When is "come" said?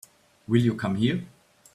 0.73-0.95